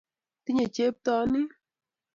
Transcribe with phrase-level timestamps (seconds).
[0.43, 1.33] Tinyei cheptonin----